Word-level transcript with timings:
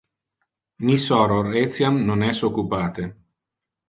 Mi 0.85 0.95
soror 1.03 1.49
etiam 1.61 1.99
non 2.07 2.23
es 2.31 2.41
occupate. 2.49 3.07